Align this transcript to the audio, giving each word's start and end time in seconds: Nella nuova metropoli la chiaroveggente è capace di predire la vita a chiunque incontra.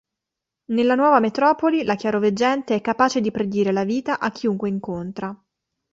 Nella 0.71 0.95
nuova 0.95 1.19
metropoli 1.19 1.83
la 1.83 1.93
chiaroveggente 1.93 2.73
è 2.73 2.81
capace 2.81 3.21
di 3.21 3.29
predire 3.29 3.71
la 3.71 3.83
vita 3.83 4.17
a 4.17 4.31
chiunque 4.31 4.67
incontra. 4.67 5.39